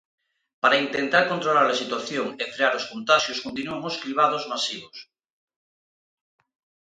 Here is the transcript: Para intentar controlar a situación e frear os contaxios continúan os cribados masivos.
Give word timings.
Para 0.61 0.81
intentar 0.85 1.23
controlar 1.31 1.67
a 1.69 1.79
situación 1.81 2.27
e 2.43 2.43
frear 2.53 2.73
os 2.79 2.87
contaxios 2.91 3.41
continúan 3.45 3.81
os 3.89 3.99
cribados 4.01 4.43
masivos. 4.51 4.97